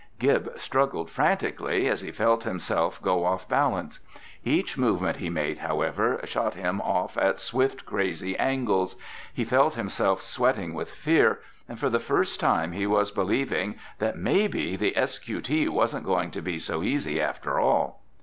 [0.17, 3.99] Gib struggled frantically as he felt himself go off balance.
[4.43, 8.95] Each movement he made, however, shot him off at swift, crazy angles.
[9.31, 14.17] He felt himself sweating with fear, and for the first time he was believing that
[14.17, 15.67] maybe the S.Q.T.
[15.69, 18.01] wasn't going to be so easy after all.